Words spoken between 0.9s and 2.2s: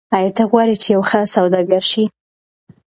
یو ښه سوداګر شې؟